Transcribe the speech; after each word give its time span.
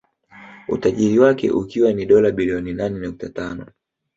Utajiri 0.67 1.19
wake 1.19 1.51
ukiwa 1.51 1.93
ni 1.93 2.05
dola 2.05 2.31
bilioni 2.31 2.73
nane 2.73 2.99
nukta 2.99 3.29
tano 3.29 3.65